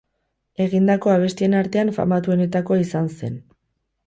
[0.63, 3.39] Egindako abestien artean famatuenetakoa izan zen.